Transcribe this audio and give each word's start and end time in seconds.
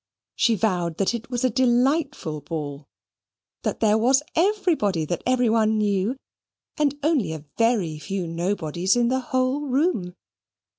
She 0.35 0.55
vowed 0.55 0.97
that 0.97 1.13
it 1.13 1.29
was 1.29 1.43
a 1.43 1.49
delightful 1.51 2.41
ball; 2.41 2.87
that 3.61 3.81
there 3.81 3.99
was 3.99 4.23
everybody 4.35 5.05
that 5.05 5.21
every 5.27 5.47
one 5.47 5.77
knew, 5.77 6.17
and 6.75 6.95
only 7.03 7.33
a 7.33 7.45
VERY 7.59 7.99
few 7.99 8.25
nobodies 8.25 8.95
in 8.95 9.09
the 9.09 9.19
whole 9.19 9.67
room. 9.67 10.15